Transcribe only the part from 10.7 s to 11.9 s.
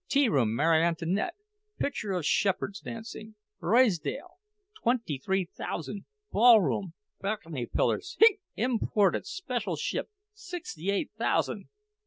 eight thousan'!